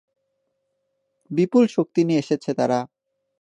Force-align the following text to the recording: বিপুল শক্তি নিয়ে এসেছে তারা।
বিপুল 1.31 1.63
শক্তি 1.67 2.01
নিয়ে 2.07 2.21
এসেছে 2.23 2.51
তারা। 2.53 2.79